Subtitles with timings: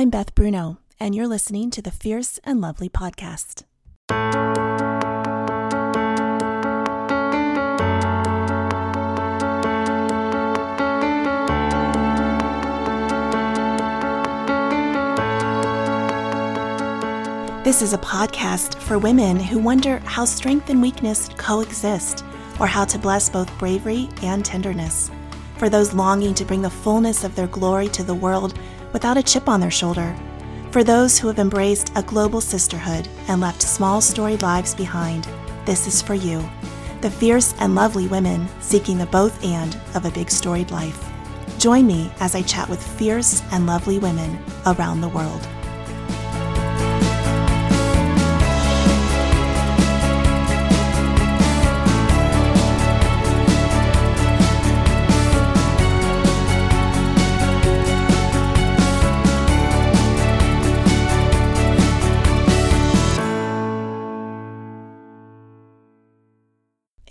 [0.00, 3.64] I'm Beth Bruno, and you're listening to the Fierce and Lovely podcast.
[17.62, 22.24] This is a podcast for women who wonder how strength and weakness coexist,
[22.58, 25.10] or how to bless both bravery and tenderness.
[25.58, 28.58] For those longing to bring the fullness of their glory to the world
[28.92, 30.16] without a chip on their shoulder.
[30.70, 35.28] For those who have embraced a global sisterhood and left small storied lives behind,
[35.66, 36.48] this is for you.
[37.00, 41.10] The fierce and lovely women seeking the both and of a big storied life.
[41.58, 45.46] Join me as I chat with fierce and lovely women around the world.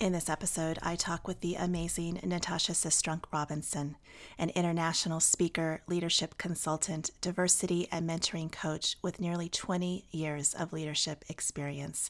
[0.10, 3.96] In this episode, I talk with the amazing Natasha Sistrunk Robinson,
[4.40, 11.24] an international speaker, leadership consultant, diversity and mentoring coach with nearly 20 years of leadership
[11.30, 12.10] experience.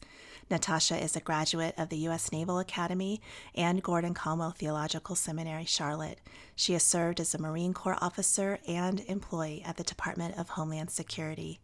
[0.50, 2.31] Natasha is a graduate of the U.S.
[2.31, 3.20] Naval Academy
[3.53, 6.22] and Gordon Conwell Theological Seminary, Charlotte.
[6.55, 10.89] She has served as a Marine Corps officer and employee at the Department of Homeland
[10.89, 11.59] Security.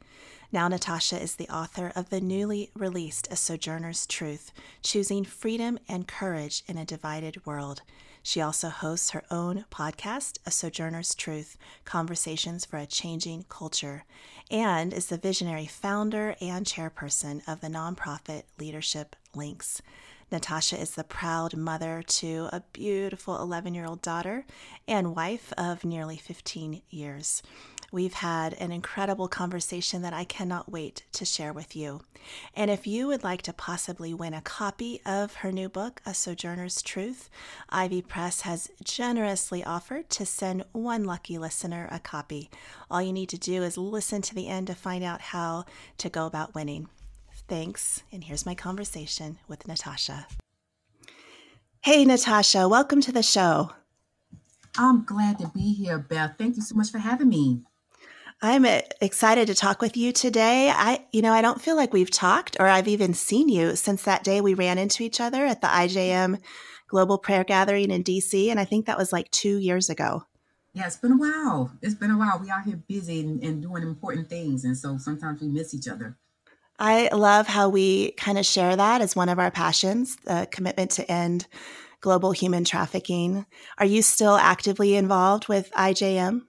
[0.55, 6.07] Now, Natasha is the author of the newly released A Sojourner's Truth Choosing Freedom and
[6.07, 7.81] Courage in a Divided World.
[8.23, 14.05] She also hosts her own podcast, A Sojourner's Truth Conversations for a Changing Culture,
[14.49, 19.81] and is the visionary founder and chairperson of the nonprofit Leadership Links.
[20.31, 24.45] Natasha is the proud mother to a beautiful 11 year old daughter
[24.87, 27.43] and wife of nearly 15 years.
[27.91, 32.01] We've had an incredible conversation that I cannot wait to share with you.
[32.55, 36.13] And if you would like to possibly win a copy of her new book, A
[36.13, 37.29] Sojourner's Truth,
[37.69, 42.49] Ivy Press has generously offered to send one lucky listener a copy.
[42.89, 45.65] All you need to do is listen to the end to find out how
[45.99, 46.89] to go about winning.
[47.47, 50.27] Thanks, and here's my conversation with Natasha.
[51.81, 53.71] Hey, Natasha, welcome to the show.
[54.77, 56.35] I'm glad to be here, Beth.
[56.37, 57.61] Thank you so much for having me.
[58.41, 60.69] I'm uh, excited to talk with you today.
[60.69, 64.03] I, you know, I don't feel like we've talked or I've even seen you since
[64.03, 66.41] that day we ran into each other at the IJM
[66.87, 68.49] Global Prayer Gathering in DC.
[68.49, 70.23] And I think that was like two years ago.
[70.73, 71.71] Yeah, it's been a while.
[71.81, 72.37] It's been a while.
[72.39, 74.65] We out here busy and, and doing important things.
[74.65, 76.17] And so sometimes we miss each other.
[76.77, 80.91] I love how we kind of share that as one of our passions, the commitment
[80.91, 81.47] to end
[82.01, 83.45] global human trafficking.
[83.77, 86.41] Are you still actively involved with IJM?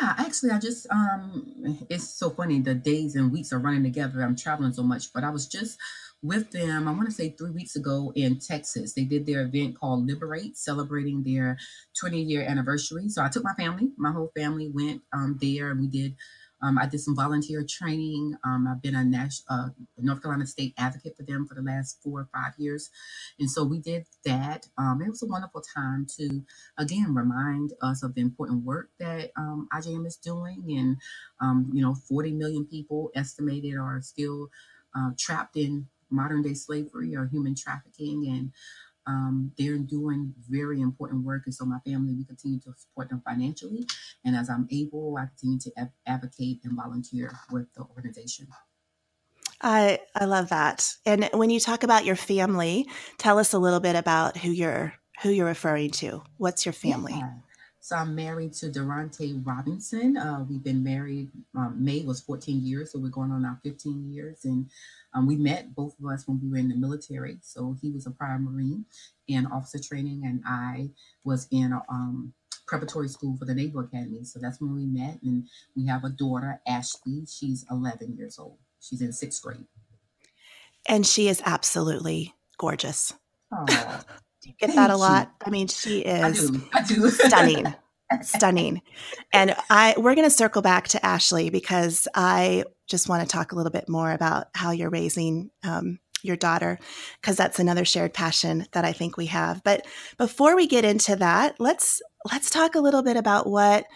[0.00, 2.60] Yeah, actually, I just um, it's so funny.
[2.60, 4.22] The days and weeks are running together.
[4.22, 5.78] I'm traveling so much, but I was just
[6.22, 6.88] with them.
[6.88, 8.92] I want to say three weeks ago in Texas.
[8.92, 11.58] They did their event called Liberate, celebrating their
[11.98, 13.08] 20 year anniversary.
[13.08, 13.90] So I took my family.
[13.96, 16.16] My whole family went um, there, and we did
[16.62, 18.36] um, I did some volunteer training.
[18.44, 22.00] Um, I've been a national, uh, North Carolina State advocate for them for the last
[22.02, 22.90] four or five years.
[23.38, 24.66] And so we did that.
[24.78, 26.42] Um, it was a wonderful time to,
[26.78, 30.64] again, remind us of the important work that um, IJM is doing.
[30.68, 30.96] And,
[31.40, 34.48] um, you know, 40 million people estimated are still
[34.96, 38.26] uh, trapped in modern day slavery or human trafficking.
[38.28, 38.52] And
[39.08, 41.42] um, they're doing very important work.
[41.46, 43.86] And so my family, we continue to support them financially.
[44.24, 48.48] And as I'm able, I continue to ad- advocate and volunteer with the organization.
[49.60, 50.94] I I love that.
[51.04, 52.86] And when you talk about your family,
[53.16, 56.22] tell us a little bit about who you're who you're referring to.
[56.36, 57.14] What's your family?
[57.16, 57.30] Yeah.
[57.80, 60.16] So I'm married to Durante Robinson.
[60.16, 61.30] Uh, we've been married.
[61.56, 64.68] Um, May was 14 years, so we're going on now 15 years, and
[65.18, 67.38] um, we met both of us when we were in the military.
[67.42, 68.84] So he was a prior Marine
[69.26, 70.90] in officer training, and I
[71.24, 72.32] was in a um,
[72.66, 74.24] preparatory school for the Naval Academy.
[74.24, 77.24] So that's when we met, and we have a daughter, Ashley.
[77.28, 78.58] She's 11 years old.
[78.80, 79.66] She's in sixth grade,
[80.86, 83.12] and she is absolutely gorgeous.
[83.52, 83.64] Oh.
[84.40, 85.32] Do you get that a lot?
[85.44, 86.68] I mean, she is I do.
[86.72, 87.10] I do.
[87.10, 87.74] stunning.
[88.22, 88.82] Stunning.
[89.32, 93.52] And I we're going to circle back to Ashley because I just want to talk
[93.52, 96.78] a little bit more about how you're raising um, your daughter
[97.20, 99.62] because that's another shared passion that I think we have.
[99.62, 103.86] But before we get into that, let's let's talk a little bit about what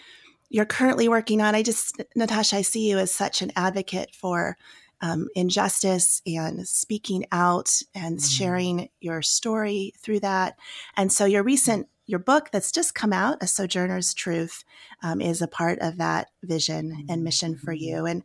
[0.49, 1.55] you're currently working on.
[1.55, 4.57] I just Natasha, I see you as such an advocate for
[5.01, 8.25] um, injustice and speaking out and mm-hmm.
[8.25, 10.57] sharing your story through that.
[10.95, 14.63] And so, your recent your book that's just come out, A Sojourner's Truth,
[15.01, 17.83] um, is a part of that vision and mission for mm-hmm.
[17.83, 18.05] you.
[18.05, 18.23] And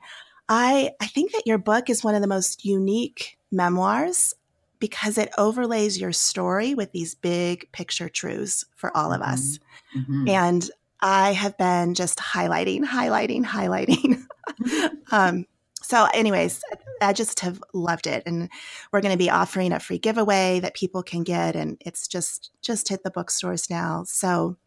[0.49, 4.35] I, I think that your book is one of the most unique memoirs
[4.79, 9.59] because it overlays your story with these big picture truths for all of us.
[9.97, 10.13] Mm-hmm.
[10.13, 10.29] mm-hmm.
[10.29, 10.71] And
[11.01, 14.25] I have been just highlighting, highlighting, highlighting.
[15.13, 15.47] um,
[15.89, 16.61] so, anyways,
[17.01, 18.51] I just have loved it, and
[18.93, 22.51] we're going to be offering a free giveaway that people can get, and it's just
[22.61, 24.05] just hit the bookstores now.
[24.05, 24.59] So,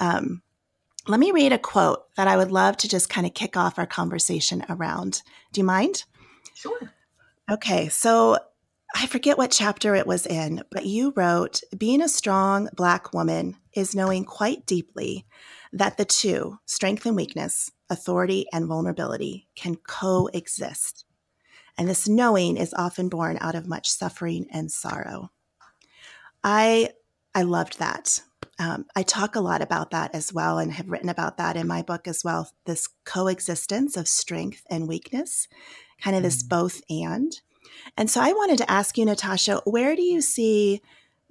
[0.00, 0.42] um,
[1.06, 3.78] let me read a quote that I would love to just kind of kick off
[3.78, 5.22] our conversation around.
[5.52, 6.06] Do you mind?
[6.54, 6.92] Sure.
[7.48, 8.38] Okay, so
[8.96, 13.54] I forget what chapter it was in, but you wrote, Being a strong Black woman
[13.74, 15.24] is knowing quite deeply
[15.72, 21.04] that the two, strength and weakness, authority and vulnerability, can coexist.
[21.76, 25.30] And this knowing is often born out of much suffering and sorrow.
[26.42, 26.90] I
[27.34, 28.20] I loved that.
[28.60, 31.66] Um, I talk a lot about that as well and have written about that in
[31.66, 32.50] my book as well.
[32.66, 35.48] This coexistence of strength and weakness,
[36.00, 36.48] kind of this mm.
[36.48, 37.40] both and.
[37.96, 40.80] And so I wanted to ask you, Natasha, where do you see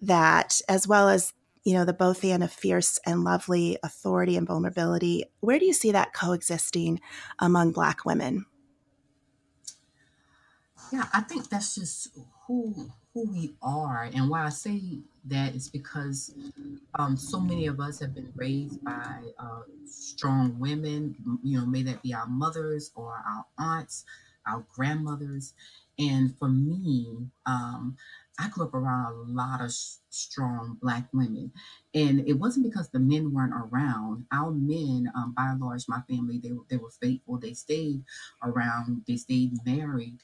[0.01, 1.31] that, as well as
[1.63, 5.25] you know the both and of fierce and lovely authority and vulnerability?
[5.39, 6.99] Where do you see that coexisting
[7.39, 8.45] among Black women?
[10.91, 12.09] Yeah, I think that's just
[12.47, 16.33] who who we are, and why I say that is because
[16.95, 21.15] um, so many of us have been raised by uh, strong women.
[21.43, 24.05] You know, may that be our mothers or our aunts,
[24.47, 25.53] our grandmothers,
[25.97, 27.97] and for me, um,
[28.39, 29.71] I grew up around a lot of
[30.09, 31.51] strong Black women.
[31.93, 34.25] And it wasn't because the men weren't around.
[34.31, 37.37] Our men, um, by and large, my family, they, they were faithful.
[37.39, 38.03] They stayed
[38.43, 40.19] around, they stayed married.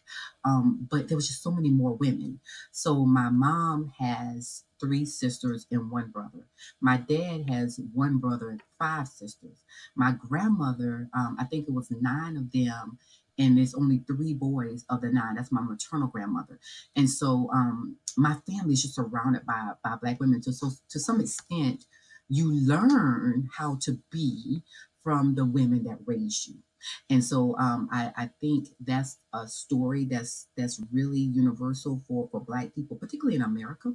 [0.45, 2.39] Um, but there was just so many more women.
[2.71, 6.47] So my mom has three sisters and one brother.
[6.81, 9.59] My dad has one brother and five sisters.
[9.95, 12.97] My grandmother, um, I think it was nine of them
[13.39, 15.35] and there's only three boys of the nine.
[15.35, 16.59] That's my maternal grandmother,
[16.95, 20.43] and so um, my family is just surrounded by by black women.
[20.43, 21.85] So, so to some extent,
[22.29, 24.63] you learn how to be
[25.03, 26.55] from the women that raised you.
[27.09, 32.39] And so um, I, I think that's a story that's that's really universal for, for
[32.39, 33.93] Black people, particularly in America,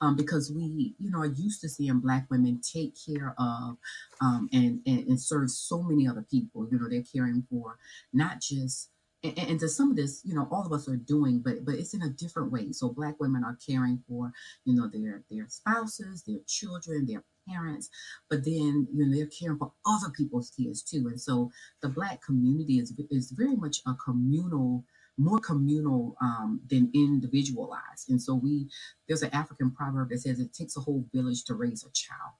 [0.00, 3.76] um, because we you know are used to seeing Black women take care of
[4.20, 6.68] um, and, and and serve so many other people.
[6.70, 7.78] You know, they're caring for
[8.12, 8.90] not just
[9.24, 11.74] and, and, to some of this, you know, all of us are doing, but but
[11.76, 12.72] it's in a different way.
[12.72, 14.32] So black women are caring for,
[14.64, 17.88] you know, their their spouses, their children, their parents,
[18.28, 21.08] but then you know they're caring for other people's kids too.
[21.08, 21.50] And so
[21.82, 24.84] the black community is is very much a communal
[25.16, 28.10] more communal um, than individualized.
[28.10, 28.68] And so we
[29.08, 32.34] there's an African proverb that says it takes a whole village to raise a child.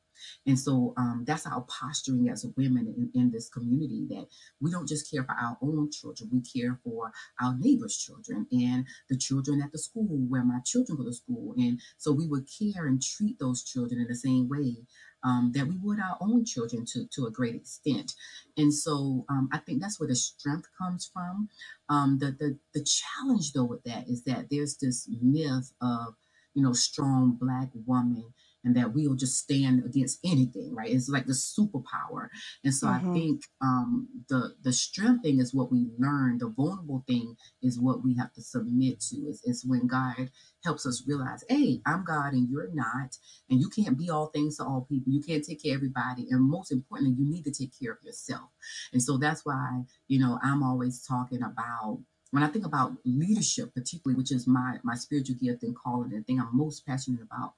[0.46, 4.26] And so um, that's our posturing as women in, in, this community that
[4.60, 8.86] we don't just care for our own children, we care for our neighbors' children and
[9.08, 11.54] the children at the school where my children go to school.
[11.56, 14.76] And so we would care and treat those children in the same way
[15.24, 18.12] um, that we would our own children to, to a great extent.
[18.56, 21.48] And so um, I think that's where the strength comes from.
[21.88, 26.14] Um, the, the, the challenge, though, with that is that there's this myth of,
[26.54, 28.32] you know, strong Black woman
[28.64, 30.90] and that we'll just stand against anything, right?
[30.90, 32.28] It's like the superpower.
[32.64, 33.10] And so mm-hmm.
[33.10, 36.38] I think um, the the strength thing is what we learn.
[36.38, 39.16] The vulnerable thing is what we have to submit to.
[39.28, 40.30] It's, it's when God
[40.64, 43.16] helps us realize, hey, I'm God and you're not,
[43.50, 45.12] and you can't be all things to all people.
[45.12, 48.02] You can't take care of everybody, and most importantly, you need to take care of
[48.02, 48.48] yourself.
[48.92, 52.00] And so that's why you know I'm always talking about
[52.34, 56.20] when I think about leadership, particularly, which is my my spiritual gift and calling, the
[56.20, 57.52] thing I'm most passionate about,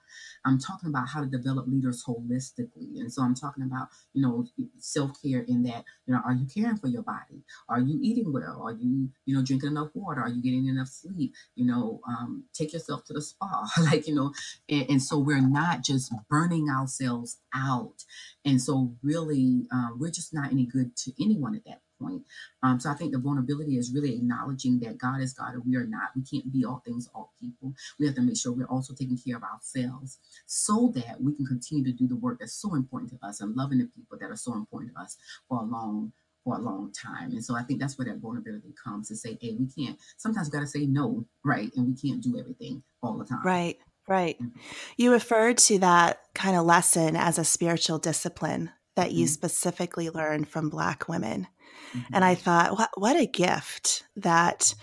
[0.44, 3.00] I'm talking about how to develop leaders holistically.
[3.00, 4.44] And so I'm talking about, you know,
[4.78, 7.42] self care in that, you know, are you caring for your body?
[7.70, 8.64] Are you eating well?
[8.66, 10.20] Are you, you know, drinking enough water?
[10.20, 11.32] Are you getting enough sleep?
[11.54, 14.34] You know, um, take yourself to the spa, like you know,
[14.68, 18.04] and, and, so we're not just burning ourselves out.
[18.44, 22.22] And so really, um, we're just not any good to anyone at that point.
[22.62, 25.76] Um, so I think the vulnerability is really acknowledging that God is God and we
[25.76, 26.10] are not.
[26.14, 27.74] We can't be all things, all people.
[27.98, 31.46] We have to make sure we're also taking care of ourselves so that we can
[31.46, 34.30] continue to do the work that's so important to us and loving the people that
[34.30, 35.16] are so important to us
[35.48, 36.12] for a long
[36.46, 37.32] for a long time.
[37.32, 40.46] And so I think that's where that vulnerability comes to say, hey, we can't, sometimes
[40.46, 41.72] we got to say no, right?
[41.74, 43.42] And we can't do everything all the time.
[43.44, 44.40] Right, right.
[44.40, 44.56] Mm-hmm.
[44.96, 49.32] You referred to that kind of lesson as a spiritual discipline that you mm-hmm.
[49.32, 51.48] specifically learned from Black women.
[51.92, 52.14] Mm-hmm.
[52.14, 54.74] And I thought, what, what a gift that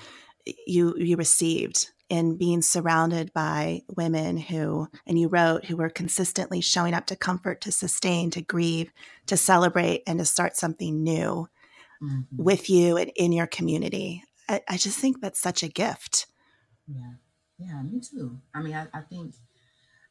[0.68, 6.62] you you received in being surrounded by women who, and you wrote, who were consistently
[6.62, 8.92] showing up to comfort, to sustain, to grieve,
[9.26, 11.48] to celebrate, and to start something new
[12.04, 12.22] mm-hmm.
[12.38, 14.24] with you and in your community.
[14.48, 16.28] I, I, just think that's such a gift.
[16.88, 17.14] Yeah.
[17.58, 18.40] Yeah, me too.
[18.54, 19.34] I mean, I, I think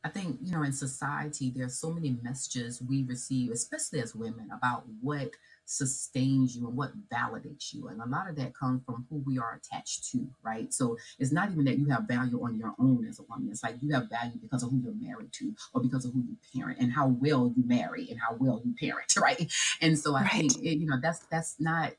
[0.04, 4.16] I think, you know, in society, there are so many messages we receive, especially as
[4.16, 5.30] women, about what
[5.72, 7.88] sustains you and what validates you.
[7.88, 10.72] And a lot of that comes from who we are attached to, right?
[10.72, 13.48] So it's not even that you have value on your own as a woman.
[13.50, 16.20] It's like you have value because of who you're married to or because of who
[16.20, 19.50] you parent and how well you marry and how well you parent, right?
[19.80, 20.30] And so I right.
[20.32, 21.92] think, it, you know, that's that's not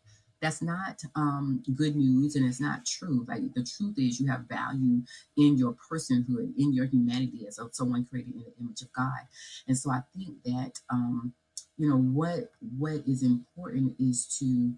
[0.44, 3.26] that's not um, good news and it's not true.
[3.30, 5.02] Like the truth is, you have value
[5.38, 9.22] in your personhood, in your humanity as someone created in the image of God.
[9.70, 11.34] And so I think that um,
[11.78, 14.74] you know what what is important is to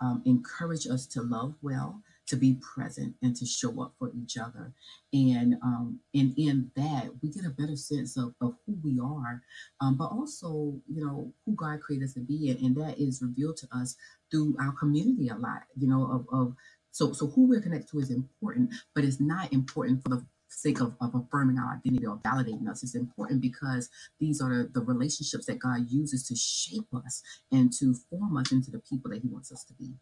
[0.00, 4.36] um, encourage us to love well to be present and to show up for each
[4.36, 4.72] other.
[5.12, 9.42] And um, and in that, we get a better sense of, of who we are,
[9.80, 12.50] um, but also, you know, who God created us to be.
[12.50, 13.96] And, and that is revealed to us
[14.30, 16.54] through our community a lot, you know, of, of
[16.90, 20.80] so so who we're connected to is important, but it's not important for the sake
[20.80, 22.82] of, of affirming our identity or validating us.
[22.82, 23.88] It's important because
[24.20, 27.22] these are the, the relationships that God uses to shape us
[27.52, 29.94] and to form us into the people that He wants us to be.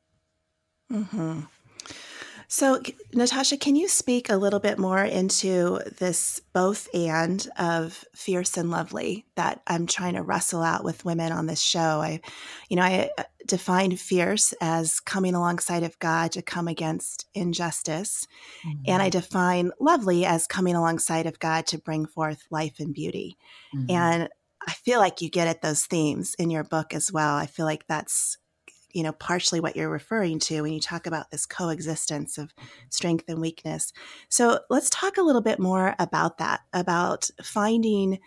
[0.92, 1.40] Mm-hmm.
[2.48, 2.80] So,
[3.12, 8.70] Natasha, can you speak a little bit more into this both and of fierce and
[8.70, 12.00] lovely that I'm trying to wrestle out with women on this show?
[12.02, 12.20] I,
[12.68, 13.10] you know, I
[13.46, 18.26] define fierce as coming alongside of God to come against injustice,
[18.66, 18.82] mm-hmm.
[18.86, 19.18] and I mm-hmm.
[19.18, 23.36] define lovely as coming alongside of God to bring forth life and beauty.
[23.74, 23.90] Mm-hmm.
[23.90, 24.28] And
[24.66, 27.36] I feel like you get at those themes in your book as well.
[27.36, 28.38] I feel like that's
[28.94, 32.54] you know partially what you're referring to when you talk about this coexistence of
[32.88, 33.92] strength and weakness.
[34.30, 38.20] So let's talk a little bit more about that about finding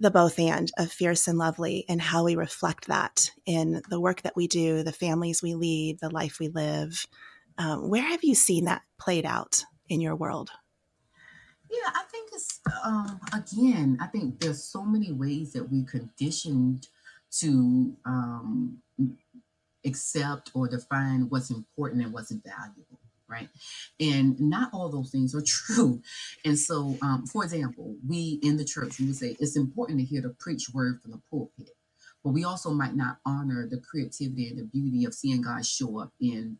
[0.00, 4.22] the both and of fierce and lovely and how we reflect that in the work
[4.22, 7.06] that we do the families we lead the life we live.
[7.56, 10.50] Um, where have you seen that played out in your world?
[11.70, 16.86] Yeah i think it's um, again i think there's so many ways that we conditioned
[17.40, 18.78] to um,
[19.84, 23.48] accept or define what's important and what's valuable right?
[24.00, 26.00] And not all those things are true.
[26.44, 30.22] And so um, for example we in the church we say it's important to hear
[30.22, 31.70] the preach word from the pulpit
[32.22, 35.98] but we also might not honor the creativity and the beauty of seeing god show
[36.00, 36.58] up in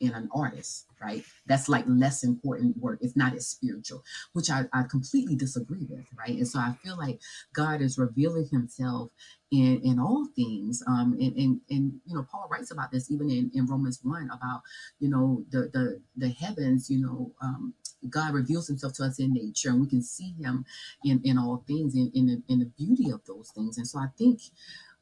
[0.00, 1.24] in an artist, right?
[1.46, 2.98] That's like less important work.
[3.02, 6.36] It's not as spiritual, which I, I completely disagree with, right?
[6.36, 7.20] And so I feel like
[7.54, 9.10] God is revealing himself
[9.50, 10.82] in in all things.
[10.86, 14.30] Um, and, and and you know, Paul writes about this even in, in Romans 1
[14.32, 14.62] about,
[15.00, 17.74] you know, the the the heavens, you know, um,
[18.08, 20.64] God reveals himself to us in nature and we can see him
[21.04, 23.78] in, in all things in, in the in the beauty of those things.
[23.78, 24.40] And so I think,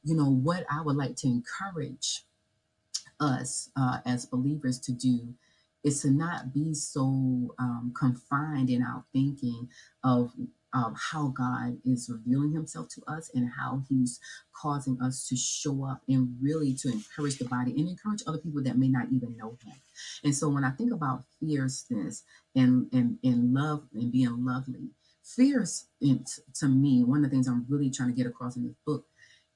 [0.05, 2.25] you know, what I would like to encourage
[3.21, 5.35] us uh, as believers to do
[5.85, 9.69] is to not be so um, confined in our thinking
[10.05, 10.33] of
[10.75, 14.21] of how God is revealing himself to us and how he's
[14.55, 18.63] causing us to show up and really to encourage the body and encourage other people
[18.63, 19.75] that may not even know him.
[20.25, 22.23] And so when I think about fierceness
[22.55, 24.91] and and, and love and being lovely,
[25.23, 28.77] fierce to me, one of the things I'm really trying to get across in this
[28.87, 29.07] book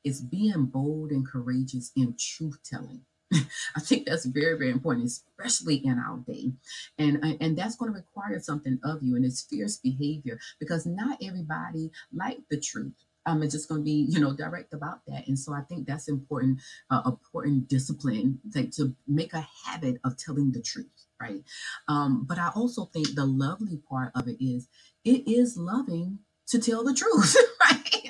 [0.04, 3.02] is being bold and courageous in truth telling
[3.76, 6.52] I think that's very, very important, especially in our day.
[6.98, 11.18] And, and that's going to require something of you and it's fierce behavior because not
[11.22, 12.92] everybody like the truth.
[13.24, 15.28] Um, it's just going to be, you know, direct about that.
[15.28, 16.60] And so I think that's important,
[16.90, 21.42] uh, important discipline to, to make a habit of telling the truth, right?
[21.88, 24.68] Um, but I also think the lovely part of it is
[25.04, 28.01] it is loving to tell the truth, right?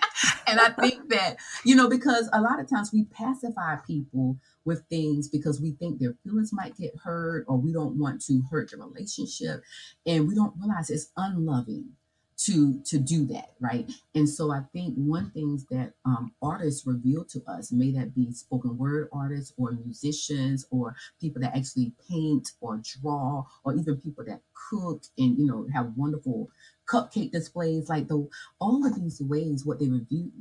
[0.52, 4.84] And I think that, you know, because a lot of times we pacify people with
[4.90, 8.70] things because we think their feelings might get hurt or we don't want to hurt
[8.70, 9.62] the relationship.
[10.06, 11.92] And we don't realize it's unloving
[12.38, 13.90] to to do that right?
[14.14, 18.32] And so i think one things that um, artists reveal to us may that be
[18.32, 24.24] spoken word artists or musicians or people that actually paint or draw or even people
[24.24, 24.40] that
[24.70, 26.50] cook and you know have wonderful
[26.90, 28.28] cupcake displays like the
[28.60, 29.88] all of these ways what they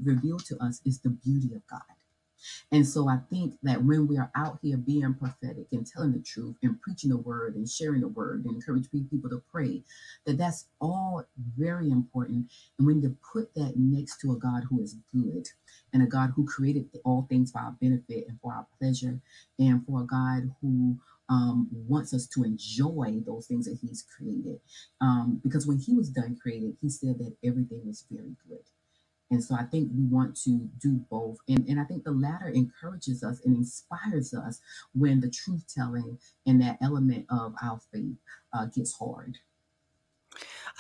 [0.03, 1.81] reveal to us is the beauty of god
[2.71, 6.19] and so I think that when we are out here being prophetic and telling the
[6.19, 9.83] truth and preaching the word and sharing the word and encouraging people to pray,
[10.25, 11.25] that that's all
[11.57, 12.51] very important.
[12.77, 15.48] And we need to put that next to a God who is good
[15.93, 19.19] and a God who created all things for our benefit and for our pleasure
[19.60, 20.98] and for a God who
[21.32, 24.62] um, wants us to enjoy those things that He's created.
[25.02, 28.60] Um, because when He was done creating, He said that everything was very good.
[29.32, 31.38] And so I think we want to do both.
[31.50, 34.62] And, and I think the latter encourages us and inspires us
[34.94, 38.18] when the truth telling and that element of our faith
[38.54, 39.38] uh, gets hard.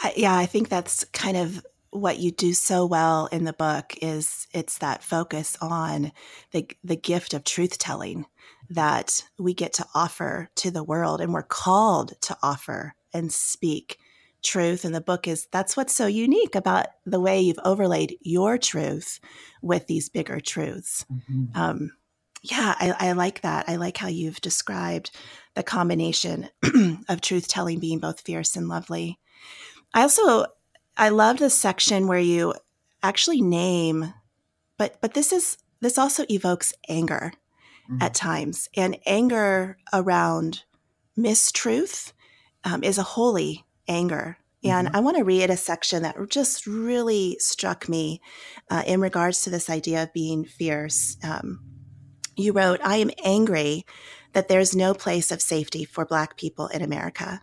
[0.03, 3.95] I, yeah, I think that's kind of what you do so well in the book
[4.01, 6.11] is it's that focus on
[6.51, 8.25] the the gift of truth telling
[8.71, 13.99] that we get to offer to the world and we're called to offer and speak
[14.41, 14.85] truth.
[14.85, 19.19] And the book is that's what's so unique about the way you've overlaid your truth
[19.61, 21.05] with these bigger truths.
[21.11, 21.45] Mm-hmm.
[21.55, 21.91] um,
[22.43, 23.65] yeah I, I, like that.
[23.67, 25.11] I like how you've described
[25.53, 26.49] the combination
[27.09, 29.19] of truth telling being both fierce and lovely.
[29.93, 30.45] I also
[30.97, 32.53] i love this section where you
[33.01, 34.13] actually name
[34.77, 37.31] but but this is this also evokes anger
[37.89, 38.01] mm-hmm.
[38.01, 40.63] at times and anger around
[41.17, 42.13] mistruth
[42.63, 44.37] um, is a holy anger.
[44.63, 44.95] And mm-hmm.
[44.95, 48.21] I want to read a section that just really struck me
[48.69, 51.17] uh, in regards to this idea of being fierce.
[51.23, 51.61] Um,
[52.35, 53.85] you wrote, I am angry
[54.33, 57.41] that there's no place of safety for Black people in America.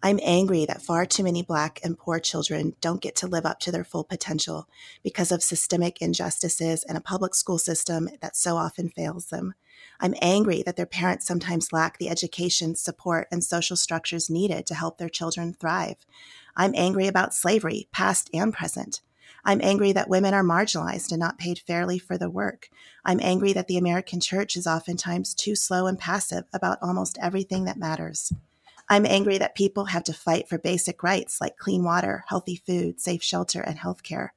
[0.00, 3.58] I'm angry that far too many Black and poor children don't get to live up
[3.60, 4.68] to their full potential
[5.02, 9.54] because of systemic injustices and a public school system that so often fails them.
[10.00, 14.74] I'm angry that their parents sometimes lack the education, support, and social structures needed to
[14.74, 15.96] help their children thrive.
[16.56, 19.00] I'm angry about slavery, past and present.
[19.44, 22.68] I'm angry that women are marginalized and not paid fairly for the work.
[23.04, 27.64] I'm angry that the American church is oftentimes too slow and passive about almost everything
[27.64, 28.32] that matters.
[28.88, 33.00] I'm angry that people have to fight for basic rights like clean water, healthy food,
[33.00, 34.34] safe shelter, and health care.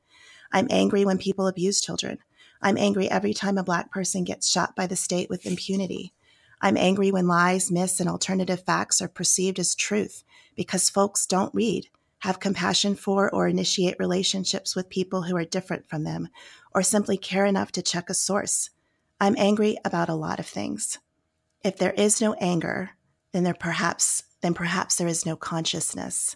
[0.51, 2.19] I'm angry when people abuse children.
[2.63, 6.13] I'm angry every time a Black person gets shot by the state with impunity.
[6.61, 10.23] I'm angry when lies, myths, and alternative facts are perceived as truth
[10.55, 11.89] because folks don't read,
[12.19, 16.29] have compassion for, or initiate relationships with people who are different from them,
[16.75, 18.69] or simply care enough to check a source.
[19.19, 20.99] I'm angry about a lot of things.
[21.63, 22.91] If there is no anger,
[23.31, 26.35] then there perhaps then perhaps there is no consciousness.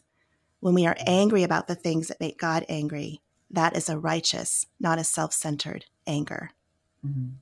[0.60, 4.67] When we are angry about the things that make God angry, that is a righteous,
[4.80, 6.50] not a self centered anger.
[7.06, 7.36] Mm-hmm.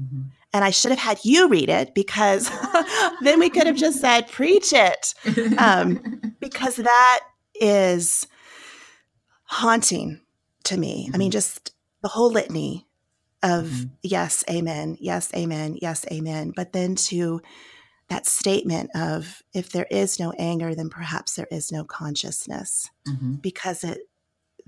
[0.00, 0.22] Mm-hmm.
[0.54, 2.50] And I should have had you read it because
[3.20, 5.14] then we could have just said, preach it.
[5.58, 7.20] Um, because that
[7.54, 8.26] is
[9.44, 10.20] haunting
[10.64, 11.06] to me.
[11.06, 11.14] Mm-hmm.
[11.14, 11.32] I mean, mm-hmm.
[11.32, 12.86] just the whole litany
[13.42, 13.88] of mm-hmm.
[14.02, 16.52] yes, amen, yes, amen, yes, amen.
[16.54, 17.40] But then to
[18.08, 23.34] that statement of if there is no anger, then perhaps there is no consciousness mm-hmm.
[23.34, 24.00] because it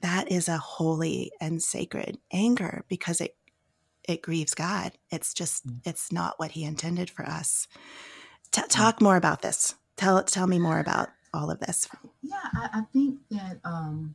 [0.05, 3.37] that is a holy and sacred anger because it
[4.07, 4.93] it grieves God.
[5.11, 5.81] It's just mm.
[5.87, 7.67] it's not what He intended for us.
[8.53, 9.75] T- talk more about this.
[9.97, 11.89] Tell tell me more about all of this.
[12.21, 14.15] Yeah, I, I think that um,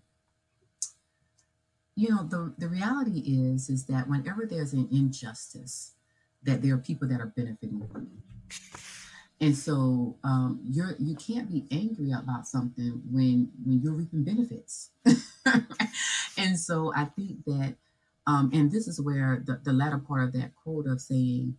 [1.95, 5.93] you know the the reality is is that whenever there's an injustice,
[6.43, 8.59] that there are people that are benefiting from it.
[9.41, 14.91] And so um, you're you can't be angry about something when when you're reaping benefits.
[16.69, 17.75] so I think that
[18.27, 21.55] um, and this is where the, the latter part of that quote of saying,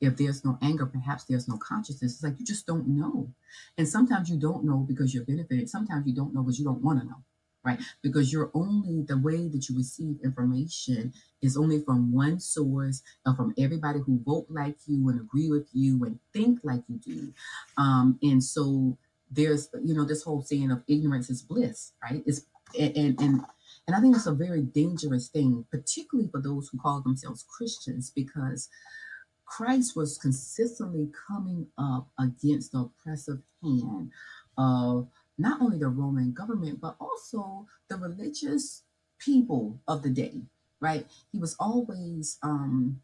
[0.00, 2.14] if there's no anger, perhaps there's no consciousness.
[2.14, 3.34] It's like you just don't know.
[3.76, 5.68] And sometimes you don't know because you're benefited.
[5.68, 7.22] Sometimes you don't know because you don't want to know,
[7.64, 7.78] right?
[8.02, 13.36] Because you're only the way that you receive information is only from one source and
[13.36, 17.34] from everybody who vote like you and agree with you and think like you do.
[17.76, 18.96] Um, and so
[19.30, 22.22] there's, you know, this whole saying of ignorance is bliss, right?
[22.24, 22.42] It's
[22.78, 23.44] and and, and
[23.86, 28.10] and I think it's a very dangerous thing, particularly for those who call themselves Christians,
[28.14, 28.68] because
[29.44, 34.10] Christ was consistently coming up against the oppressive hand
[34.58, 38.82] of not only the Roman government, but also the religious
[39.18, 40.42] people of the day,
[40.80, 41.06] right?
[41.30, 43.00] He was always um,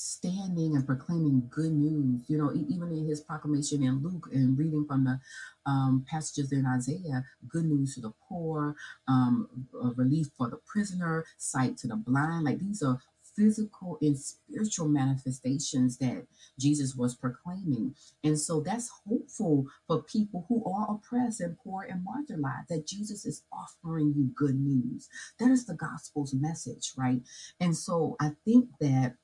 [0.00, 2.24] standing and proclaiming good news.
[2.28, 5.20] You know, even in his proclamation in Luke and reading from the
[5.66, 8.74] um, passages in Isaiah, good news to the poor,
[9.08, 9.48] um,
[9.96, 12.44] relief for the prisoner, sight to the blind.
[12.44, 13.00] Like these are
[13.36, 16.26] physical and spiritual manifestations that
[16.58, 17.94] Jesus was proclaiming.
[18.24, 23.24] And so that's hopeful for people who are oppressed and poor and marginalized that Jesus
[23.24, 25.08] is offering you good news.
[25.38, 27.20] That is the gospel's message, right?
[27.60, 29.14] And so I think that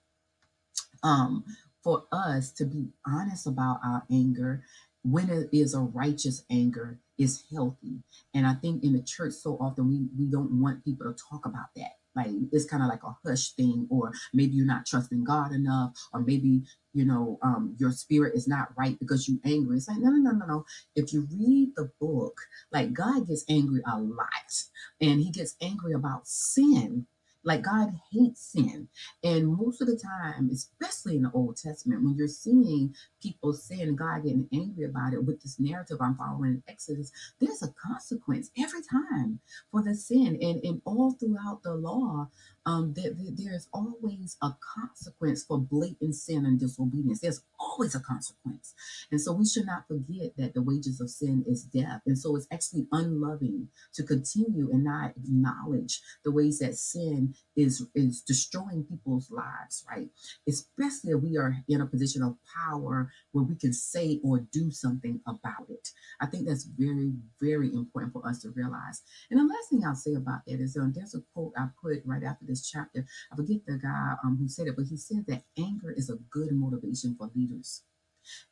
[1.07, 1.45] um,
[1.85, 4.65] for us to be honest about our anger
[5.05, 8.03] when it is a righteous anger is healthy
[8.35, 11.47] and i think in the church so often we we don't want people to talk
[11.47, 15.23] about that like it's kind of like a hush thing, or maybe you're not trusting
[15.23, 16.63] God enough, or maybe
[16.95, 19.77] you know um, your spirit is not right because you're angry.
[19.77, 20.65] It's like no, no, no, no, no.
[20.95, 22.41] If you read the book,
[22.73, 24.65] like God gets angry a lot,
[25.01, 27.07] and He gets angry about sin
[27.47, 28.89] like God hates sin.
[29.25, 33.97] And most of the time, especially in the Old Testament, when you're seeing people sin,
[33.97, 38.51] God getting angry about it with this narrative I'm following in Exodus, there's a consequence
[38.59, 40.39] every time for the sin.
[40.43, 42.29] And, and all throughout the law,
[42.67, 47.21] um, there, there's always a consequence for blatant sin and disobedience.
[47.21, 48.75] There's always a consequence.
[49.13, 52.03] And so we should not forget that the wages of sin is death.
[52.07, 57.87] And so it's actually unloving to continue and not acknowledge the ways that sin is,
[57.95, 60.09] is destroying people's lives, right?
[60.49, 62.37] Especially if we are in a position of
[62.69, 65.91] power where we can say or do something about it.
[66.21, 69.03] I think that's very, very important for us to realize.
[69.31, 72.03] And the last thing I'll say about that is um, there's a quote I put
[72.05, 73.07] right after this chapter.
[73.33, 76.19] I forget the guy um, who said it, but he said that anger is a
[76.31, 77.83] good motivation for leaders.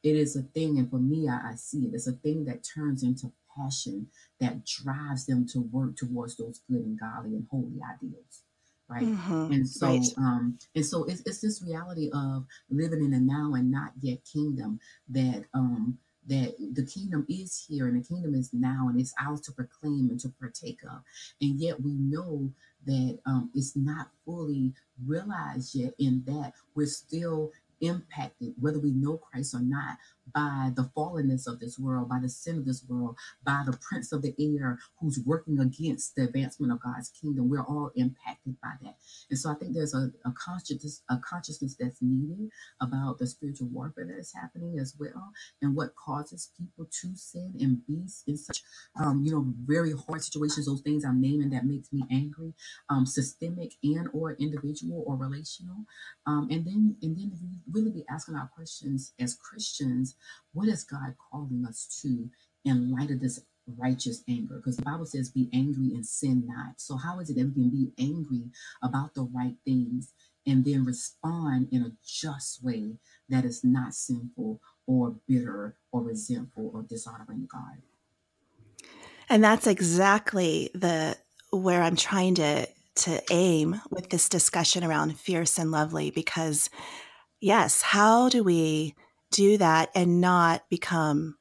[0.03, 1.95] It is a thing, and for me, I, I see it.
[1.95, 4.09] It's a thing that turns into passion
[4.41, 8.43] that drives them to work towards those good and godly and holy ideals
[8.89, 9.53] right mm-hmm.
[9.53, 10.15] and so right.
[10.19, 14.19] um and so it's, it's this reality of living in the now and not yet
[14.31, 19.15] kingdom that um that the kingdom is here and the kingdom is now and it's
[19.21, 21.03] ours to proclaim and to partake of
[21.41, 22.51] and yet we know
[22.87, 24.73] that um, it's not fully
[25.07, 29.99] realized yet in that we're still impacted, whether we know Christ or not,
[30.35, 34.13] by the fallenness of this world, by the sin of this world, by the prince
[34.13, 37.49] of the air who's working against the advancement of God's kingdom.
[37.51, 38.97] We're all impacted by that.
[39.31, 43.69] And so I think there's a, a consciousness, a consciousness that's needed about the spiritual
[43.69, 45.33] warfare that is happening as well,
[45.63, 48.55] and what causes people to sin and be in such
[49.01, 52.53] um, you know, very hard situations, those things I'm naming that makes me angry,
[52.91, 55.87] um, systemic and or individual or relational.
[56.27, 57.33] Um, and then and then
[57.73, 60.14] really be asking our questions as Christians,
[60.53, 62.31] what is God calling us to
[62.65, 63.41] in light of this
[63.79, 64.57] righteous anger?
[64.57, 66.81] Because the Bible says, be angry and sin not.
[66.81, 68.51] So, how is it that we can be angry
[68.83, 70.13] about the right things
[70.47, 72.97] and then respond in a just way
[73.29, 77.83] that is not sinful or bitter or resentful or dishonoring God?
[79.29, 81.17] And that's exactly the
[81.51, 86.71] where I'm trying to to aim with this discussion around fierce and lovely because
[87.41, 88.95] yes, how do we
[89.35, 91.37] do that and not become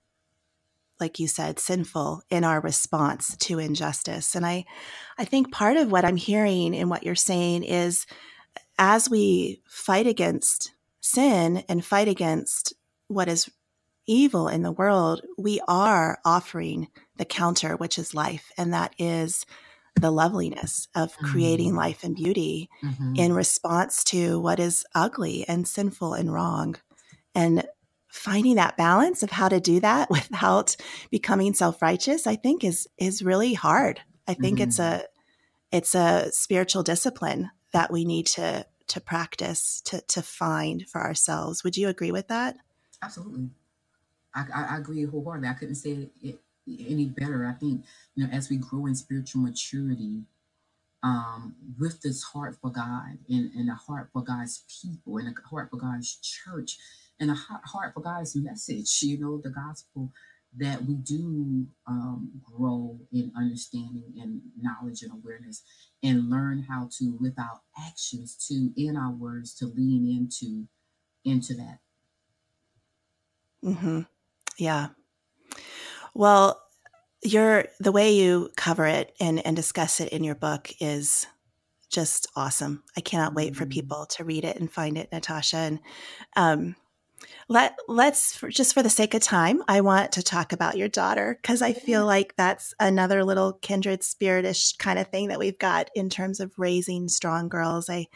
[0.99, 4.65] like you said sinful in our response to injustice and i
[5.19, 8.07] i think part of what i'm hearing in what you're saying is
[8.79, 12.73] as we fight against sin and fight against
[13.07, 13.49] what is
[14.07, 19.45] evil in the world we are offering the counter which is life and that is
[19.95, 21.77] the loveliness of creating mm-hmm.
[21.77, 23.13] life and beauty mm-hmm.
[23.15, 26.75] in response to what is ugly and sinful and wrong
[27.35, 27.63] and
[28.13, 30.75] finding that balance of how to do that without
[31.09, 34.01] becoming self-righteous i think is is really hard.
[34.27, 34.69] I think mm-hmm.
[34.69, 35.03] it's a
[35.71, 41.63] it's a spiritual discipline that we need to to practice to to find for ourselves.
[41.63, 42.57] Would you agree with that?
[43.01, 43.49] Absolutely.
[44.35, 45.49] I, I agree wholeheartedly.
[45.49, 47.45] I couldn't say it any better.
[47.45, 47.83] I think
[48.15, 50.23] you know as we grow in spiritual maturity
[51.01, 55.47] um, with this heart for god and, and a heart for god's people and a
[55.49, 56.77] heart for god's church
[57.19, 60.11] and a heart for God's message, you know, the gospel,
[60.57, 65.63] that we do um, grow in understanding and knowledge and awareness
[66.03, 70.67] and learn how to, with our actions, to, in our words, to lean into
[71.25, 71.79] into that.
[73.63, 74.01] Mm-hmm.
[74.57, 74.89] Yeah.
[76.13, 76.61] Well,
[77.23, 81.25] your the way you cover it and, and discuss it in your book is
[81.89, 82.83] just awesome.
[82.97, 83.71] I cannot wait for mm-hmm.
[83.71, 85.57] people to read it and find it, Natasha.
[85.57, 85.79] And
[86.35, 86.75] um,
[87.49, 90.87] let let's for, just for the sake of time, I want to talk about your
[90.87, 95.59] daughter because I feel like that's another little kindred spiritish kind of thing that we've
[95.59, 97.89] got in terms of raising strong girls.
[97.89, 98.07] I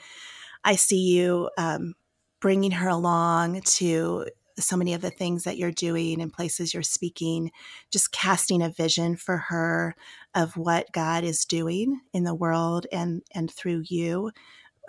[0.64, 1.94] I see you um,
[2.42, 4.26] bringing her along to
[4.60, 7.52] so many of the things that you're doing and places you're speaking,
[7.92, 9.96] just casting a vision for her
[10.34, 14.32] of what God is doing in the world and and through you.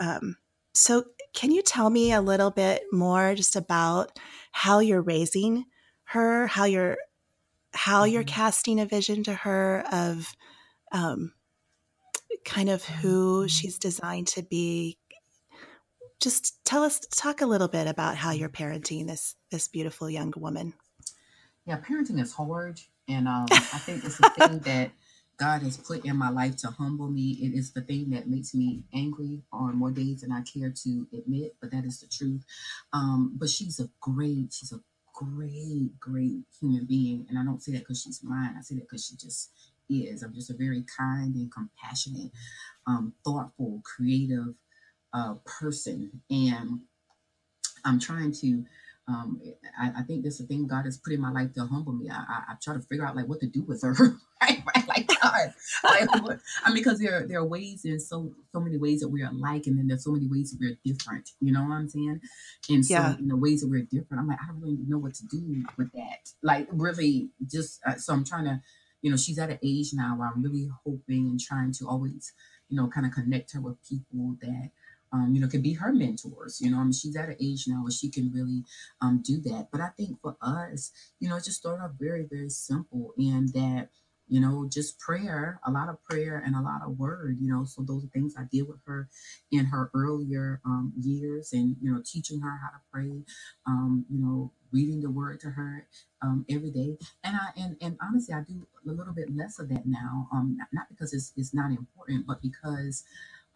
[0.00, 0.36] Um,
[0.74, 1.04] so,
[1.38, 4.18] can you tell me a little bit more just about
[4.50, 5.66] how you're raising
[6.02, 6.98] her, how you're
[7.72, 8.34] how you're mm-hmm.
[8.34, 10.34] casting a vision to her of
[10.90, 11.32] um,
[12.44, 13.46] kind of who mm-hmm.
[13.46, 14.98] she's designed to be?
[16.20, 20.34] Just tell us, talk a little bit about how you're parenting this this beautiful young
[20.36, 20.74] woman.
[21.66, 24.90] Yeah, parenting is hard, and um, I think it's a thing that
[25.38, 27.38] God has put in my life to humble me.
[27.42, 31.06] It is the thing that makes me angry on more days than I care to
[31.16, 32.44] admit, but that is the truth.
[32.92, 34.80] Um, but she's a great, she's a
[35.14, 37.26] great, great human being.
[37.28, 38.56] And I don't say that because she's mine.
[38.58, 39.50] I say that because she just
[39.88, 40.22] is.
[40.22, 42.32] I'm just a very kind and compassionate,
[42.86, 44.54] um, thoughtful, creative
[45.14, 46.22] uh, person.
[46.30, 46.80] And
[47.84, 48.64] I'm trying to
[49.08, 49.40] um,
[49.80, 52.10] I, I, think that's the thing God has put in my life to humble me.
[52.10, 53.92] I, I, I try to figure out like what to do with her,
[54.42, 54.62] right?
[54.66, 54.86] right?
[54.86, 56.08] Like God, like,
[56.64, 59.66] I mean, because there there are ways in so so many ways that we're alike,
[59.66, 61.30] and then there's so many ways that we're different.
[61.40, 62.20] You know what I'm saying?
[62.68, 63.16] And so yeah.
[63.18, 65.64] in the ways that we're different, I'm like, I don't really know what to do
[65.78, 66.30] with that.
[66.42, 68.60] Like really, just uh, so I'm trying to,
[69.00, 72.34] you know, she's at an age now where I'm really hoping and trying to always,
[72.68, 74.70] you know, kind of connect her with people that
[75.12, 76.60] um, you know, can be her mentors.
[76.60, 78.64] You know, I mean, she's at an age now where she can really
[79.00, 79.68] um, do that.
[79.72, 83.88] But I think for us, you know, just start off very, very simple in that,
[84.28, 87.64] you know, just prayer, a lot of prayer and a lot of word, you know.
[87.64, 89.08] So those are things I did with her
[89.50, 93.24] in her earlier um, years and, you know, teaching her how to pray,
[93.66, 95.86] um, you know, reading the word to her
[96.20, 96.98] um, every day.
[97.24, 100.56] And I and, and honestly, I do a little bit less of that now, um,
[100.58, 103.04] not, not because it's, it's not important, but because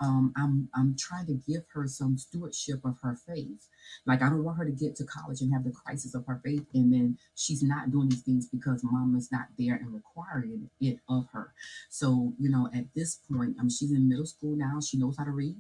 [0.02, 3.68] um, I'm I'm trying to give her some stewardship of her faith.
[4.04, 6.40] Like I don't want her to get to college and have the crisis of her
[6.44, 10.98] faith, and then she's not doing these things because mama's not there and requiring it
[11.08, 11.52] of her.
[11.88, 14.80] So you know, at this point, I mean, she's in middle school now.
[14.80, 15.56] She knows how to read,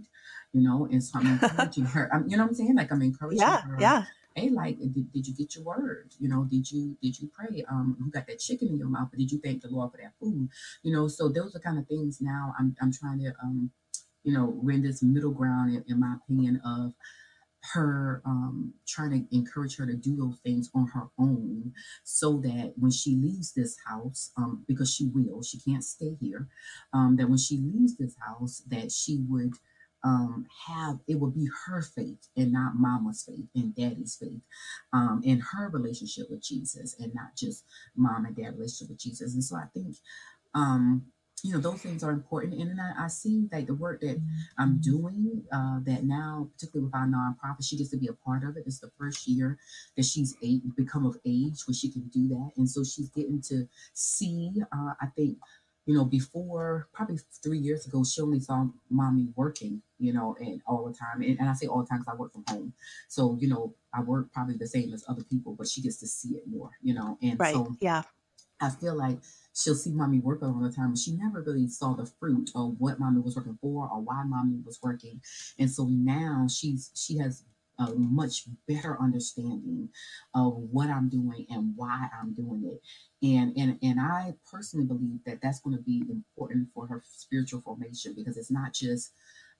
[0.52, 2.10] you know, and so I'm encouraging her.
[2.12, 2.74] I'm, you know what I'm saying?
[2.74, 3.76] Like I'm encouraging yeah, her.
[3.78, 4.04] Yeah.
[4.34, 6.10] Hey, like, did, did you get your word?
[6.18, 7.64] You know, did you did you pray?
[7.70, 9.98] Um, you got that chicken in your mouth, but did you thank the Lord for
[9.98, 10.48] that food?
[10.82, 13.70] You know, so those are kind of things now I'm I'm trying to um
[14.24, 16.92] you know, we're in this middle ground, in, in my opinion, of
[17.74, 21.72] her um, trying to encourage her to do those things on her own
[22.04, 26.48] so that when she leaves this house um, because she will she can't stay here
[26.92, 29.54] um, that when she leaves this house that she would
[30.04, 34.40] um, have it will be her faith and not mama's faith and daddy's faith
[34.92, 37.64] um, and her relationship with jesus and not just
[37.96, 39.34] mom and dad relationship with jesus.
[39.34, 39.96] And so i think
[40.54, 41.04] um,
[41.42, 42.54] you know those things are important.
[42.54, 44.20] And then I, I see like the work that
[44.58, 48.44] i'm doing uh, that now particularly with our nonprofit she gets to be a part
[48.44, 48.64] of it.
[48.66, 49.58] It's the first year
[49.96, 52.50] that she's eight become of age where she can do that.
[52.56, 55.38] And so she's getting to see uh, i think
[55.86, 60.60] you know before probably three years ago she only saw mommy working you know and
[60.66, 61.22] all the time.
[61.22, 62.72] And, and i say all the time because i work from home.
[63.08, 66.06] So you know i work probably the same as other people but she gets to
[66.06, 67.18] see it more you know?
[67.20, 67.54] And right.
[67.54, 68.02] so yeah
[68.62, 69.18] i feel like
[69.54, 70.96] she'll see mommy work all the time.
[70.96, 74.60] She never really saw the fruit of what mommy was working for or why mommy
[74.64, 75.20] was working.
[75.58, 77.44] And so now she's she has
[77.78, 79.88] a much better understanding
[80.34, 83.26] of what I'm doing and why I'm doing it.
[83.26, 87.62] And and and I personally believe that that's going to be important for her spiritual
[87.62, 89.12] formation because it's not just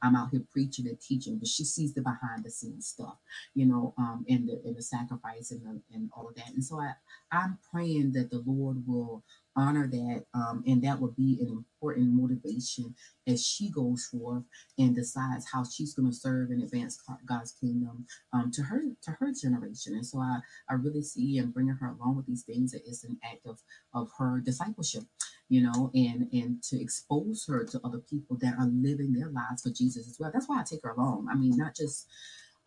[0.02, 3.16] I'm out here preaching and teaching, but she sees the behind the scenes stuff,
[3.54, 6.50] you know, um, and the and the sacrifice and the, and all of that.
[6.54, 6.92] And so I
[7.32, 9.24] I'm praying that the Lord will
[9.56, 12.94] honor that, um, and that would be an important motivation
[13.26, 14.44] as she goes forth
[14.78, 19.10] and decides how she's going to serve and advance God's kingdom um, to her to
[19.12, 19.94] her generation.
[19.94, 20.38] And so I
[20.68, 23.60] I really see and bringing her along with these things that it's an act of
[23.94, 25.04] of her discipleship,
[25.48, 29.62] you know, and and to expose her to other people that are living their lives
[29.62, 30.30] for Jesus as well.
[30.32, 31.28] That's why I take her along.
[31.30, 32.08] I mean, not just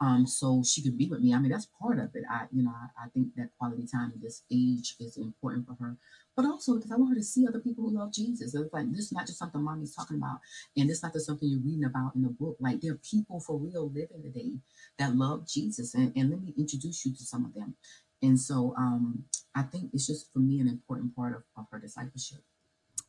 [0.01, 1.34] um, so she could be with me.
[1.34, 2.23] I mean, that's part of it.
[2.29, 5.75] I, you know, I, I think that quality time at this age is important for
[5.79, 5.97] her,
[6.36, 8.53] but also because I want her to see other people who love Jesus.
[8.53, 10.39] It's like this is not just something mommy's talking about,
[10.75, 12.58] and this not just something you're reading about in the book.
[12.60, 14.51] Like there are people for real living today
[14.99, 17.75] that love Jesus, and, and let me introduce you to some of them.
[18.21, 19.23] And so um,
[19.55, 22.39] I think it's just for me an important part of, of her discipleship.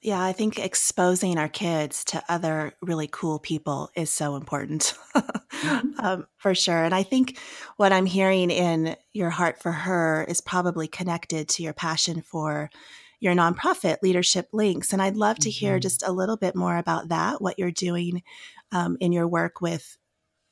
[0.06, 5.98] Yeah, I think exposing our kids to other really cool people is so important mm-hmm.
[5.98, 6.84] um, for sure.
[6.84, 7.40] And I think
[7.76, 12.70] what I'm hearing in your heart for her is probably connected to your passion for
[13.18, 14.92] your nonprofit, Leadership Links.
[14.92, 15.80] And I'd love to hear mm-hmm.
[15.80, 18.22] just a little bit more about that, what you're doing
[18.70, 19.98] um, in your work with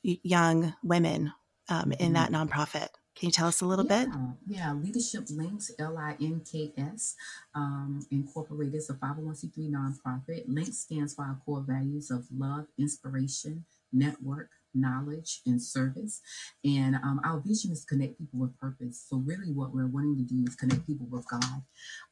[0.03, 1.31] young women
[1.69, 2.13] um, in mm-hmm.
[2.15, 2.89] that nonprofit.
[3.15, 4.15] Can you tell us a little yeah, bit?
[4.45, 7.15] Yeah, Leadership Links, L I N K S,
[7.53, 10.43] um, Incorporated is a 501c3 nonprofit.
[10.47, 16.21] Links stands for our core values of love, inspiration, network, knowledge, and service.
[16.63, 19.05] And um, our vision is to connect people with purpose.
[19.09, 21.61] So, really, what we're wanting to do is connect people with God.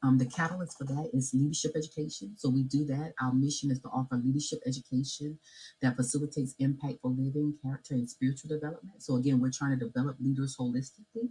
[0.02, 2.34] Um, the catalyst for that is leadership education.
[2.36, 3.14] So, we do that.
[3.20, 5.38] Our mission is to offer leadership education
[5.82, 9.02] that facilitates impactful living, character, and spiritual development.
[9.02, 11.30] So, again, we're trying to develop leaders holistically.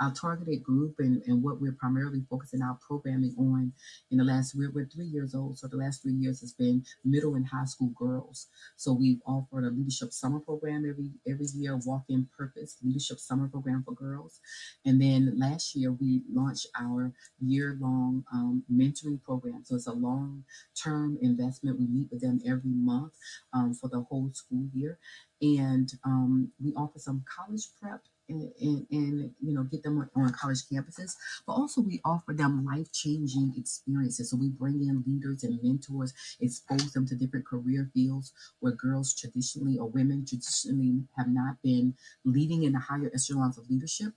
[0.00, 3.72] Our targeted group and, and what we're primarily focusing our programming on
[4.10, 5.58] in the last, we're, we're three years old.
[5.58, 8.48] So, the last three years has been middle and high school girls.
[8.76, 13.48] So, we've offered a leadership summer program every every year, Walk in Purpose Leadership Summer
[13.48, 14.40] Program for girls.
[14.84, 19.62] And then last year we launched our year-long um, mentoring program.
[19.64, 21.78] So it's a long-term investment.
[21.78, 23.12] We meet with them every month
[23.52, 24.98] um, for the whole school year,
[25.40, 28.52] and um, we offer some college prep and,
[28.90, 31.14] and, you know get them on, college campuses
[31.46, 34.30] but also we offer them life-changing experiences.
[34.30, 39.14] So we bring in leaders and mentors expose them to different career fields where girls
[39.14, 44.12] traditionally or women traditionally have not been leading in the higher echelons of leadership.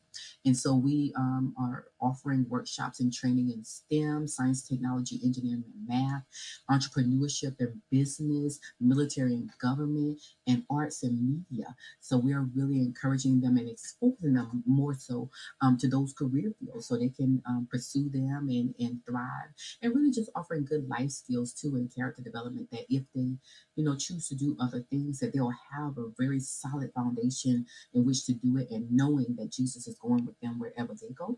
[0.46, 5.88] And so we um, are offering workshops and training in stem science technology engineering and
[5.88, 6.24] math
[6.70, 11.76] entrepreneurship and business military and government and arts and media.
[12.00, 13.70] So we are really encouraging them and
[14.02, 15.30] exposing them more so
[15.62, 19.50] um, to those career fields so they can um, pursue them and, and thrive
[19.82, 23.36] and really just offering good life skills too and character development that if they
[23.76, 28.06] you know choose to do other things that they'll have a very solid foundation in
[28.06, 31.38] which to do it and knowing that jesus is going with them wherever they go.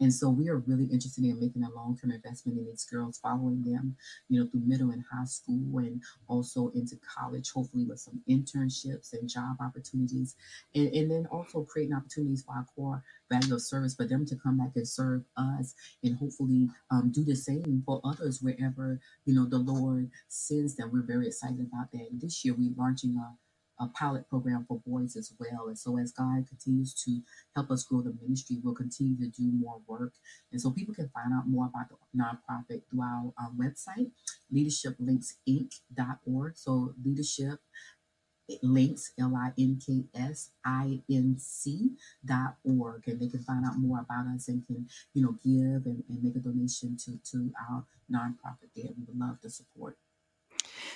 [0.00, 3.62] And so we are really interested in making a long-term investment in these girls following
[3.62, 3.96] them
[4.28, 9.12] you know through middle and high school and also into college hopefully with some internships
[9.12, 10.36] and job opportunities.
[10.74, 14.36] And, and then also creating opportunities for our core value of service for them to
[14.36, 19.34] come back and serve us and hopefully um, do the same for others wherever you
[19.34, 23.16] know the lord sends them we're very excited about that and this year we're launching
[23.16, 23.34] a
[23.80, 25.66] a pilot program for boys as well.
[25.68, 27.22] And so, as God continues to
[27.54, 30.12] help us grow the ministry, we'll continue to do more work.
[30.52, 34.10] And so, people can find out more about the nonprofit through our um, website,
[34.54, 36.56] leadershiplinksinc.org.
[36.56, 37.60] So, leadership
[38.62, 39.90] links l-i-n-k-s-i-n-c
[42.24, 45.86] dot org and they can find out more about us and can you know give
[45.86, 48.90] and, and make a donation to to our nonprofit there.
[48.96, 49.96] We would love to support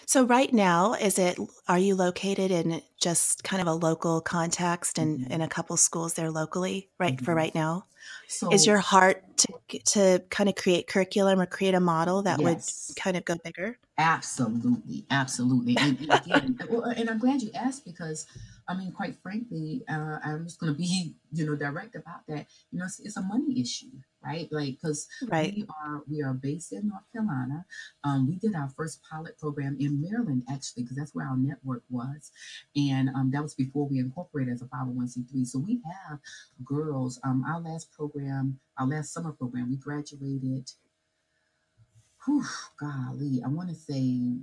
[0.07, 4.99] so right now, is it are you located in just kind of a local context
[4.99, 5.33] and mm-hmm.
[5.33, 7.17] in a couple schools there locally, right?
[7.17, 7.25] Mm-hmm.
[7.25, 7.87] For right now,
[8.29, 12.41] so is your heart to to kind of create curriculum or create a model that
[12.41, 12.89] yes.
[12.89, 13.79] would kind of go bigger?
[13.97, 15.77] Absolutely, absolutely.
[15.79, 16.59] And, and again,
[16.97, 18.27] and I'm glad you asked because
[18.69, 22.47] I mean, quite frankly, uh, I'm just going to be, you know, direct about that.
[22.71, 23.91] You know, it's, it's a money issue,
[24.25, 24.49] right?
[24.51, 25.55] Like, because right.
[25.55, 27.65] we are we are based in North Carolina.
[28.03, 31.83] Um, we did our first pilot program in Maryland, actually, because that's where our network
[31.91, 32.31] was,
[32.77, 35.47] and um, that was before we incorporated as a 501c3.
[35.47, 36.19] So we have
[36.65, 37.21] girls.
[37.25, 40.71] Um, our last program, our last summer program, we graduated.
[42.25, 42.45] Whew,
[42.81, 44.39] golly, I want to say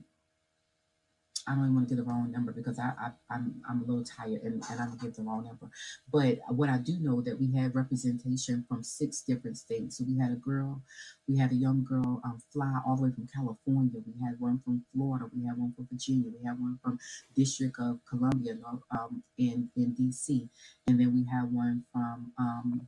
[1.48, 3.86] I don't even want to get the wrong number because I, I I'm I'm a
[3.86, 5.70] little tired and, and I'm gonna give the wrong number.
[6.12, 9.98] But what I do know that we had representation from six different states.
[9.98, 10.82] So we had a girl,
[11.28, 14.00] we had a young girl um, fly all the way from California.
[14.06, 15.26] We had one from Florida.
[15.36, 16.30] We had one from Virginia.
[16.30, 17.00] We had one from
[17.36, 18.58] District of Columbia
[18.92, 20.48] um, in in DC,
[20.88, 22.88] and then we had one from um,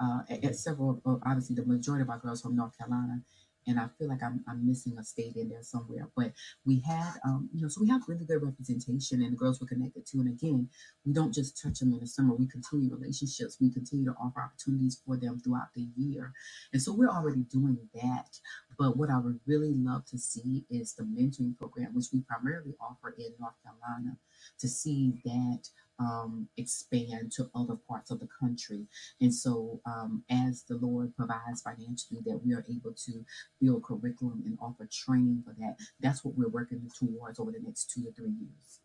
[0.00, 1.00] uh, at several.
[1.26, 3.20] Obviously, the majority of our girls from North Carolina
[3.66, 6.08] and I feel like I'm, I'm missing a state in there somewhere.
[6.16, 6.32] But
[6.64, 9.66] we had, um, you know, so we have really good representation, and the girls were
[9.66, 10.18] connected to.
[10.20, 10.68] And again,
[11.04, 13.58] we don't just touch them in the summer; we continue relationships.
[13.60, 16.32] We continue to offer opportunities for them throughout the year,
[16.72, 18.38] and so we're already doing that.
[18.78, 22.74] But what I would really love to see is the mentoring program, which we primarily
[22.80, 24.16] offer in North Carolina,
[24.58, 25.68] to see that
[26.00, 28.86] um, expand to other parts of the country.
[29.20, 33.24] And so, um, as the Lord provides financially, that we are able to
[33.60, 37.90] build curriculum and offer training for that, that's what we're working towards over the next
[37.90, 38.80] two to three years.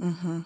[0.00, 0.40] Mm-hmm.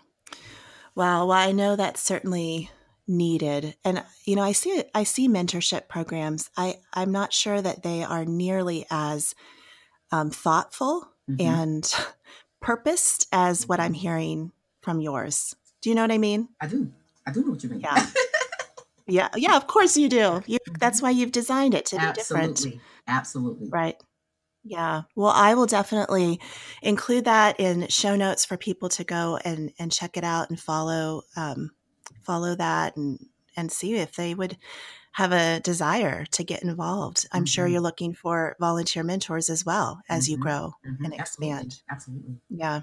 [0.95, 1.27] Wow.
[1.27, 2.71] Well, I know that's certainly
[3.07, 7.83] needed and you know i see i see mentorship programs i i'm not sure that
[7.83, 9.35] they are nearly as
[10.11, 11.47] um, thoughtful mm-hmm.
[11.47, 11.95] and
[12.63, 16.49] purposed as what i'm hearing from yours do you know what I mean?
[16.63, 16.91] I do.
[17.27, 17.81] I do know what you mean.
[17.81, 18.07] Yeah.
[19.07, 19.29] yeah.
[19.37, 19.55] Yeah.
[19.55, 20.43] Of course you do.
[20.47, 22.47] You, that's why you've designed it to Absolutely.
[22.47, 22.83] be different.
[23.07, 23.69] Absolutely.
[23.69, 23.97] Right.
[24.63, 25.03] Yeah.
[25.15, 26.41] Well, I will definitely
[26.81, 30.59] include that in show notes for people to go and, and check it out and
[30.59, 31.73] follow, um,
[32.23, 33.19] follow that and,
[33.55, 34.57] and see if they would
[35.13, 37.27] have a desire to get involved.
[37.31, 37.45] I'm mm-hmm.
[37.45, 40.33] sure you're looking for volunteer mentors as well as mm-hmm.
[40.33, 41.05] you grow mm-hmm.
[41.05, 41.83] and expand.
[41.91, 41.91] Absolutely.
[41.91, 42.37] Absolutely.
[42.49, 42.81] Yeah.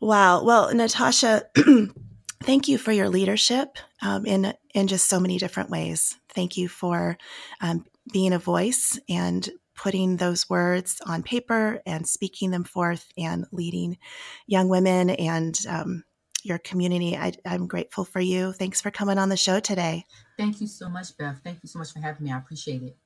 [0.00, 0.44] Wow.
[0.44, 1.44] Well, Natasha,
[2.42, 6.18] thank you for your leadership um, in in just so many different ways.
[6.30, 7.16] Thank you for
[7.60, 13.46] um, being a voice and putting those words on paper and speaking them forth and
[13.52, 13.98] leading
[14.46, 16.04] young women and um,
[16.42, 17.16] your community.
[17.16, 18.52] I, I'm grateful for you.
[18.52, 20.04] Thanks for coming on the show today.
[20.36, 21.40] Thank you so much, Beth.
[21.42, 22.32] Thank you so much for having me.
[22.32, 22.96] I appreciate it.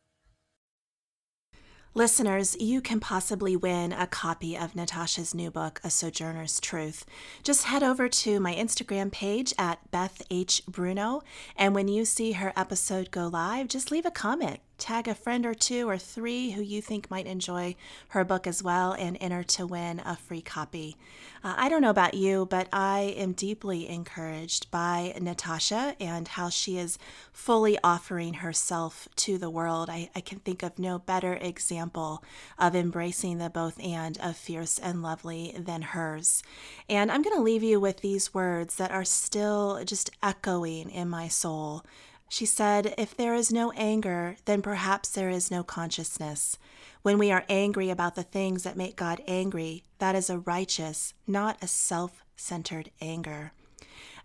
[1.95, 7.07] Listeners, you can possibly win a copy of Natasha's new book, A Sojourner's Truth.
[7.43, 10.62] Just head over to my Instagram page at Beth H.
[10.68, 11.22] Bruno,
[11.57, 15.45] and when you see her episode go live, just leave a comment Tag a friend
[15.45, 17.74] or two or three who you think might enjoy
[18.11, 20.97] her book as well and enter to win a free copy.
[21.43, 26.49] Uh, I don't know about you, but I am deeply encouraged by Natasha and how
[26.49, 26.97] she is
[27.33, 29.91] fully offering herself to the world.
[29.91, 32.22] I, I can think of no better example
[32.57, 36.43] of embracing the both and of fierce and lovely than hers.
[36.89, 41.09] And I'm going to leave you with these words that are still just echoing in
[41.09, 41.85] my soul.
[42.29, 46.59] She said, If there is no anger, then perhaps there is no consciousness.
[47.03, 51.14] When we are angry about the things that make God angry, that is a righteous,
[51.26, 53.53] not a self centered anger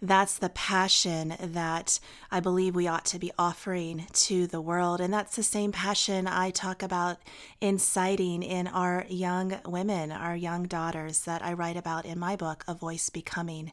[0.04, 1.97] that's the passion that
[2.30, 4.99] I believe we ought to be offering to the world.
[4.99, 7.20] And that's the same passion I talk about
[7.62, 12.66] inciting in our young women, our young daughters that I write about in my book,
[12.68, 13.72] A Voice Becoming.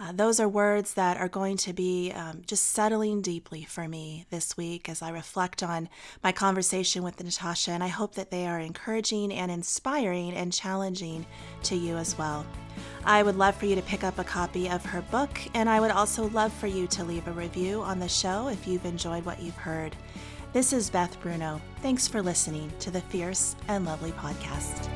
[0.00, 4.26] Uh, those are words that are going to be um, just settling deeply for me
[4.30, 5.88] this week as I reflect on
[6.24, 7.70] my conversation with Natasha.
[7.70, 11.24] And I hope that they are encouraging and inspiring and challenging
[11.64, 12.44] to you as well.
[13.08, 15.80] I would love for you to pick up a copy of her book, and I
[15.80, 19.24] would also love for you to leave a review on the show if you've enjoyed
[19.24, 19.96] what you've heard.
[20.52, 21.58] This is Beth Bruno.
[21.80, 24.90] Thanks for listening to the Fierce and Lovely podcast.